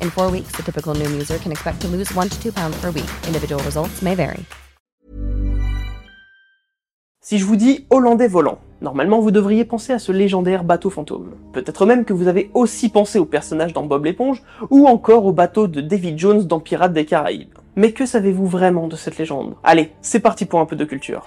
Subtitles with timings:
[0.00, 2.76] In four weeks, the typical Noom user can expect to lose one to two pounds
[2.80, 3.08] per week.
[3.26, 4.44] Individual results may vary.
[7.20, 11.32] Si je vous dis Hollandais volant, normalement vous devriez penser à ce légendaire bateau fantôme.
[11.52, 15.32] Peut-être même que vous avez aussi pensé au personnage dans Bob l'éponge, ou encore au
[15.32, 17.52] bateau de David Jones dans Pirates des Caraïbes.
[17.76, 19.56] Mais que savez-vous vraiment de cette légende?
[19.62, 21.26] Allez, c'est parti pour un peu de culture.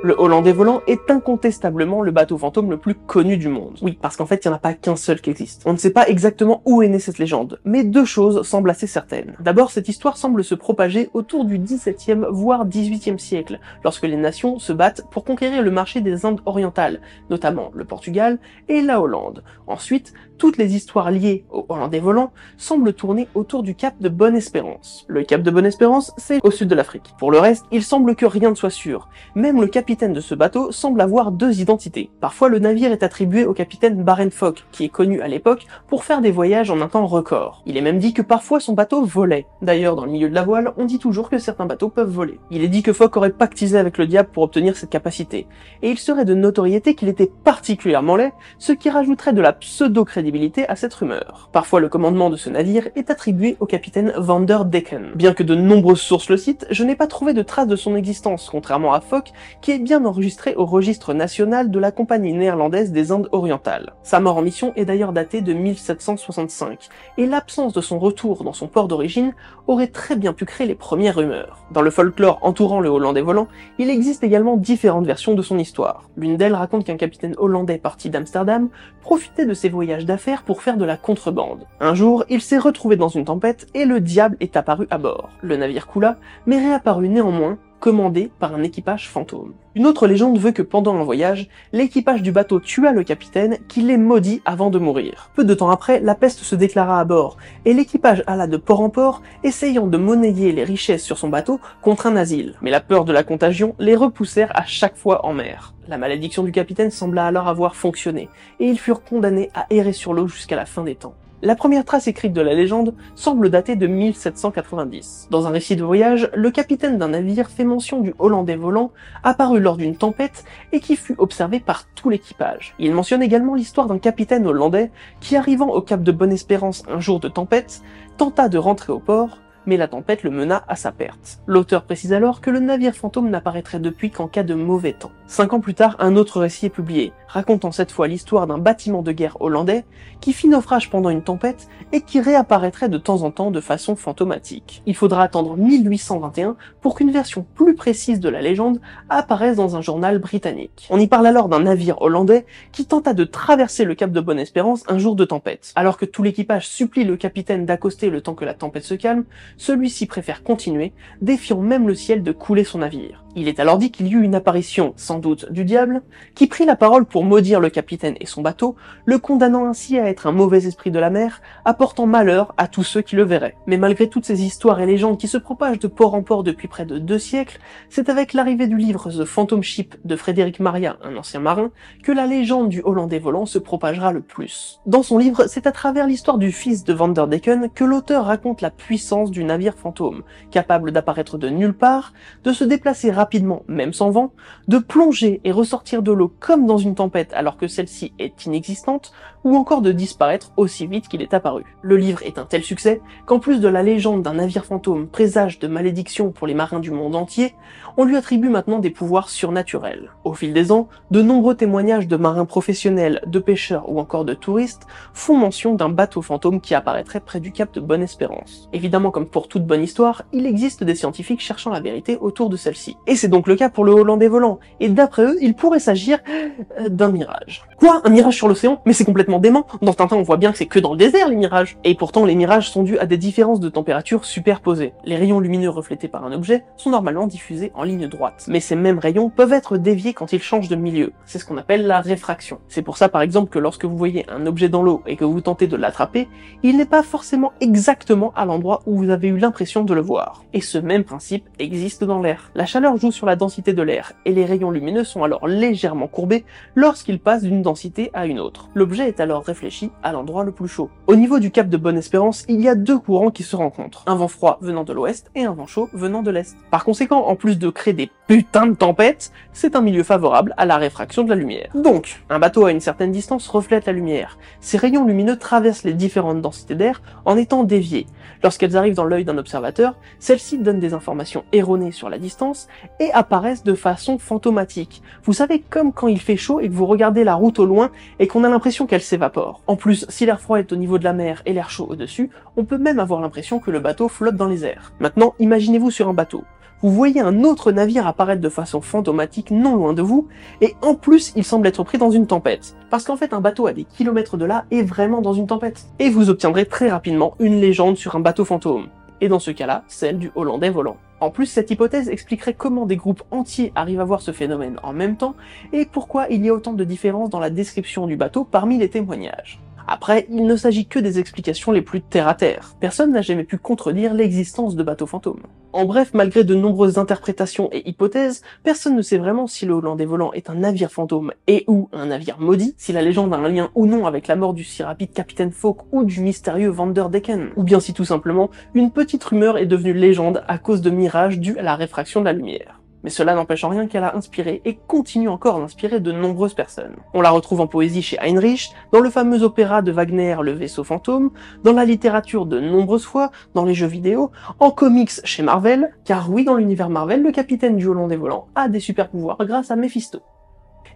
[0.00, 3.78] Le Hollandais volant est incontestablement le bateau fantôme le plus connu du monde.
[3.82, 5.62] Oui, parce qu'en fait, il n'y en a pas qu'un seul qui existe.
[5.66, 8.86] On ne sait pas exactement où est née cette légende, mais deux choses semblent assez
[8.86, 9.34] certaines.
[9.40, 14.60] D'abord, cette histoire semble se propager autour du XVIIe voire XVIIIe siècle, lorsque les nations
[14.60, 19.42] se battent pour conquérir le marché des Indes orientales, notamment le Portugal et la Hollande.
[19.66, 25.04] Ensuite, toutes les histoires liées au Hollandais volant semblent tourner autour du cap de Bonne-Espérance.
[25.08, 27.12] Le cap de Bonne-Espérance, c'est au sud de l'Afrique.
[27.18, 29.08] Pour le reste, il semble que rien ne soit sûr.
[29.34, 32.10] Même le capitaine de ce bateau semble avoir deux identités.
[32.20, 36.04] Parfois, le navire est attribué au capitaine Baren Fock, qui est connu à l'époque pour
[36.04, 37.62] faire des voyages en un temps record.
[37.64, 39.46] Il est même dit que parfois son bateau volait.
[39.62, 42.38] D'ailleurs, dans le milieu de la voile, on dit toujours que certains bateaux peuvent voler.
[42.50, 45.46] Il est dit que Fock aurait pactisé avec le diable pour obtenir cette capacité.
[45.80, 50.68] Et il serait de notoriété qu'il était particulièrement laid, ce qui rajouterait de la pseudo-crédibilité
[50.68, 51.48] à cette rumeur.
[51.50, 55.12] Parfois le commandement de ce navire est attribué au capitaine Van der Decken.
[55.14, 57.96] Bien que de nombreuses sources le citent, je n'ai pas trouvé de traces de son
[57.96, 59.32] existence, contrairement à Fock,
[59.62, 63.94] qui est bien enregistré au registre national de la compagnie néerlandaise des Indes orientales.
[64.02, 68.52] Sa mort en mission est d'ailleurs datée de 1765, et l'absence de son retour dans
[68.52, 69.34] son port d'origine
[69.66, 71.64] aurait très bien pu créer les premières rumeurs.
[71.70, 76.08] Dans le folklore entourant le Hollandais volant, il existe également différentes versions de son histoire.
[76.16, 78.68] L'une d'elles raconte qu'un capitaine hollandais parti d'Amsterdam
[79.00, 81.66] profitait de ses voyages d'affaires pour faire de la contrebande.
[81.80, 85.30] Un jour, il s'est retrouvé dans une tempête et le diable est apparu à bord.
[85.42, 89.54] Le navire coula, mais réapparut néanmoins commandé par un équipage fantôme.
[89.74, 93.80] Une autre légende veut que pendant un voyage, l'équipage du bateau tua le capitaine qui
[93.80, 95.30] les maudit avant de mourir.
[95.34, 98.80] Peu de temps après, la peste se déclara à bord, et l'équipage alla de port
[98.80, 102.56] en port, essayant de monnayer les richesses sur son bateau contre un asile.
[102.62, 105.74] Mais la peur de la contagion les repoussèrent à chaque fois en mer.
[105.86, 108.28] La malédiction du capitaine sembla alors avoir fonctionné,
[108.58, 111.14] et ils furent condamnés à errer sur l'eau jusqu'à la fin des temps.
[111.40, 115.28] La première trace écrite de la légende semble dater de 1790.
[115.30, 118.90] Dans un récit de voyage, le capitaine d'un navire fait mention du Hollandais volant
[119.22, 122.74] apparu lors d'une tempête et qui fut observé par tout l'équipage.
[122.80, 124.90] Il mentionne également l'histoire d'un capitaine hollandais
[125.20, 127.82] qui arrivant au cap de Bonne-Espérance un jour de tempête,
[128.16, 131.40] tenta de rentrer au port, mais la tempête le mena à sa perte.
[131.46, 135.12] L'auteur précise alors que le navire fantôme n'apparaîtrait depuis qu'en cas de mauvais temps.
[135.30, 139.02] Cinq ans plus tard, un autre récit est publié, racontant cette fois l'histoire d'un bâtiment
[139.02, 139.84] de guerre hollandais
[140.22, 143.94] qui fit naufrage pendant une tempête et qui réapparaîtrait de temps en temps de façon
[143.94, 144.82] fantomatique.
[144.86, 148.80] Il faudra attendre 1821 pour qu'une version plus précise de la légende
[149.10, 150.88] apparaisse dans un journal britannique.
[150.88, 154.84] On y parle alors d'un navire hollandais qui tenta de traverser le cap de Bonne-Espérance
[154.88, 155.74] un jour de tempête.
[155.76, 159.26] Alors que tout l'équipage supplie le capitaine d'accoster le temps que la tempête se calme,
[159.58, 163.24] celui-ci préfère continuer, défiant même le ciel de couler son navire.
[163.40, 166.02] Il est alors dit qu'il y eut une apparition, sans doute du diable,
[166.34, 168.74] qui prit la parole pour maudire le capitaine et son bateau,
[169.04, 172.82] le condamnant ainsi à être un mauvais esprit de la mer, apportant malheur à tous
[172.82, 173.54] ceux qui le verraient.
[173.68, 176.66] Mais malgré toutes ces histoires et légendes qui se propagent de port en port depuis
[176.66, 180.96] près de deux siècles, c'est avec l'arrivée du livre The Phantom Ship de Frédéric Maria,
[181.04, 181.70] un ancien marin,
[182.02, 184.80] que la légende du Hollandais volant se propagera le plus.
[184.84, 188.70] Dans son livre, c'est à travers l'histoire du fils de Vanderdecken que l'auteur raconte la
[188.70, 192.12] puissance du navire fantôme, capable d'apparaître de nulle part,
[192.42, 194.32] de se déplacer rapidement rapidement, même sans vent,
[194.68, 199.12] de plonger et ressortir de l'eau comme dans une tempête alors que celle-ci est inexistante,
[199.44, 201.64] ou encore de disparaître aussi vite qu'il est apparu.
[201.82, 205.58] Le livre est un tel succès qu'en plus de la légende d'un navire fantôme présage
[205.58, 207.54] de malédiction pour les marins du monde entier,
[207.98, 210.10] on lui attribue maintenant des pouvoirs surnaturels.
[210.24, 214.34] Au fil des ans, de nombreux témoignages de marins professionnels, de pêcheurs ou encore de
[214.34, 218.68] touristes font mention d'un bateau fantôme qui apparaîtrait près du cap de Bonne-Espérance.
[218.72, 222.56] Évidemment, comme pour toute bonne histoire, il existe des scientifiques cherchant la vérité autour de
[222.56, 222.96] celle-ci.
[223.18, 224.58] C'est donc le cas pour le Hollandais volant.
[224.80, 227.62] Et d'après eux, il pourrait s'agir euh, d'un mirage.
[227.78, 228.80] Quoi Un mirage sur l'océan?
[228.86, 229.66] Mais c'est complètement dément.
[229.82, 231.76] Dans Tintin, on voit bien que c'est que dans le désert les mirages.
[231.84, 234.92] Et pourtant, les mirages sont dus à des différences de température superposées.
[235.04, 238.46] Les rayons lumineux reflétés par un objet sont normalement diffusés en ligne droite.
[238.48, 241.12] Mais ces mêmes rayons peuvent être déviés quand ils changent de milieu.
[241.26, 242.60] C'est ce qu'on appelle la réfraction.
[242.68, 245.24] C'est pour ça par exemple que lorsque vous voyez un objet dans l'eau et que
[245.24, 246.28] vous tentez de l'attraper,
[246.62, 250.44] il n'est pas forcément exactement à l'endroit où vous avez eu l'impression de le voir.
[250.52, 252.50] Et ce même principe existe dans l'air.
[252.54, 256.08] La chaleur joue sur la densité de l'air, et les rayons lumineux sont alors légèrement
[256.08, 258.68] courbés lorsqu'ils passent d'une densité à une autre.
[258.74, 260.90] L'objet est alors réfléchi à l'endroit le plus chaud.
[261.06, 264.14] Au niveau du cap de Bonne-Espérance, il y a deux courants qui se rencontrent, un
[264.14, 266.56] vent froid venant de l'ouest et un vent chaud venant de l'est.
[266.70, 270.66] Par conséquent, en plus de créer des putains de tempêtes, c'est un milieu favorable à
[270.66, 271.70] la réfraction de la lumière.
[271.74, 274.36] Donc, un bateau à une certaine distance reflète la lumière.
[274.60, 278.06] Ces rayons lumineux traversent les différentes densités d'air en étant déviés.
[278.42, 282.68] Lorsqu'elles arrivent dans l'œil d'un observateur, celles-ci donnent des informations erronées sur la distance
[283.00, 285.02] et apparaissent de façon fantomatique.
[285.24, 287.90] Vous savez, comme quand il fait chaud et que vous regardez la route au loin
[288.18, 289.62] et qu'on a l'impression qu'elle s'évapore.
[289.66, 292.28] En plus, si l'air froid est au niveau de la mer et l'air chaud au-dessus,
[292.58, 294.92] on peut même avoir l'impression que le bateau flotte dans les airs.
[295.00, 296.44] Maintenant, imaginez-vous sur un bateau
[296.82, 300.28] vous voyez un autre navire apparaître de façon fantomatique non loin de vous,
[300.60, 302.76] et en plus il semble être pris dans une tempête.
[302.90, 305.86] Parce qu'en fait un bateau à des kilomètres de là est vraiment dans une tempête.
[305.98, 308.88] Et vous obtiendrez très rapidement une légende sur un bateau fantôme.
[309.20, 310.96] Et dans ce cas-là, celle du Hollandais volant.
[311.20, 314.92] En plus, cette hypothèse expliquerait comment des groupes entiers arrivent à voir ce phénomène en
[314.92, 315.34] même temps,
[315.72, 318.88] et pourquoi il y a autant de différences dans la description du bateau parmi les
[318.88, 319.58] témoignages.
[319.90, 322.74] Après, il ne s'agit que des explications les plus terre à terre.
[322.78, 325.42] Personne n'a jamais pu contredire l'existence de bateaux fantômes.
[325.72, 330.04] En bref, malgré de nombreuses interprétations et hypothèses, personne ne sait vraiment si le Hollandais
[330.04, 333.48] volant est un navire fantôme et ou un navire maudit, si la légende a un
[333.48, 337.48] lien ou non avec la mort du si rapide capitaine Falk ou du mystérieux Vanderdecken,
[337.56, 341.38] ou bien si tout simplement une petite rumeur est devenue légende à cause de mirages
[341.38, 342.77] dus à la réfraction de la lumière.
[343.04, 346.96] Mais cela n'empêche en rien qu'elle a inspiré et continue encore d'inspirer de nombreuses personnes.
[347.14, 350.84] On la retrouve en poésie chez Heinrich, dans le fameux opéra de Wagner Le vaisseau
[350.84, 351.30] fantôme,
[351.64, 356.30] dans la littérature de nombreuses fois, dans les jeux vidéo, en comics chez Marvel, car
[356.30, 359.76] oui, dans l'univers Marvel, le capitaine du Hollandais volant a des super pouvoirs grâce à
[359.76, 360.20] Mephisto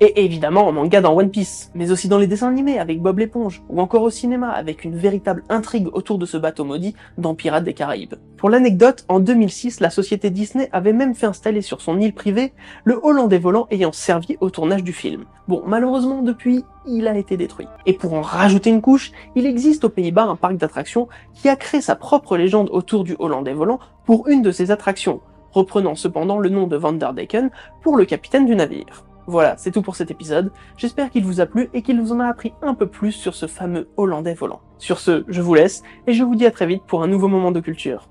[0.00, 3.18] et évidemment en manga dans One Piece, mais aussi dans les dessins animés avec Bob
[3.18, 7.34] l'éponge, ou encore au cinéma avec une véritable intrigue autour de ce bateau maudit dans
[7.34, 8.14] Pirates des Caraïbes.
[8.36, 12.52] Pour l'anecdote, en 2006, la société Disney avait même fait installer sur son île privée
[12.84, 15.24] le Hollandais volant ayant servi au tournage du film.
[15.48, 17.66] Bon, malheureusement depuis, il a été détruit.
[17.86, 21.56] Et pour en rajouter une couche, il existe aux Pays-Bas un parc d'attractions qui a
[21.56, 25.20] créé sa propre légende autour du Hollandais volant pour une de ses attractions,
[25.50, 27.50] reprenant cependant le nom de Vanderdecken
[27.82, 29.07] pour le capitaine du navire.
[29.28, 30.50] Voilà, c'est tout pour cet épisode.
[30.78, 33.34] J'espère qu'il vous a plu et qu'il vous en a appris un peu plus sur
[33.34, 34.62] ce fameux Hollandais volant.
[34.78, 37.28] Sur ce, je vous laisse et je vous dis à très vite pour un nouveau
[37.28, 38.08] moment de culture.